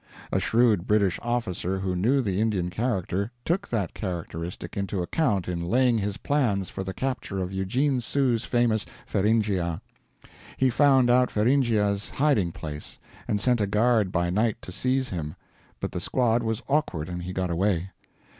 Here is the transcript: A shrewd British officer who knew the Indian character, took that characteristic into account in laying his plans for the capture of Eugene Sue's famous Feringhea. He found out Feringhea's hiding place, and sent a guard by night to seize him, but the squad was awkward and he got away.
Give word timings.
A 0.31 0.39
shrewd 0.39 0.87
British 0.87 1.19
officer 1.21 1.77
who 1.77 1.95
knew 1.95 2.23
the 2.23 2.41
Indian 2.41 2.71
character, 2.71 3.29
took 3.45 3.67
that 3.69 3.93
characteristic 3.93 4.75
into 4.75 5.03
account 5.03 5.47
in 5.47 5.61
laying 5.61 5.99
his 5.99 6.17
plans 6.17 6.71
for 6.71 6.83
the 6.83 6.91
capture 6.91 7.37
of 7.39 7.51
Eugene 7.53 8.01
Sue's 8.01 8.43
famous 8.43 8.87
Feringhea. 9.05 9.79
He 10.57 10.71
found 10.71 11.11
out 11.11 11.29
Feringhea's 11.29 12.09
hiding 12.09 12.51
place, 12.51 12.97
and 13.27 13.39
sent 13.39 13.61
a 13.61 13.67
guard 13.67 14.11
by 14.11 14.31
night 14.31 14.59
to 14.63 14.71
seize 14.71 15.09
him, 15.09 15.35
but 15.79 15.91
the 15.91 15.99
squad 15.99 16.41
was 16.41 16.63
awkward 16.67 17.07
and 17.07 17.21
he 17.21 17.31
got 17.31 17.51
away. 17.51 17.91